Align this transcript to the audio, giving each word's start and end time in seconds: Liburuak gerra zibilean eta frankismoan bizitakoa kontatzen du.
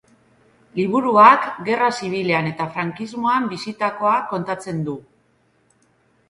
Liburuak 0.77 1.43
gerra 1.67 1.89
zibilean 1.99 2.49
eta 2.53 2.67
frankismoan 2.77 3.45
bizitakoa 3.53 4.15
kontatzen 4.33 4.83
du. 4.89 4.97